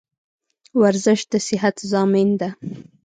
[0.81, 2.49] ورزش دصیحت زامین ده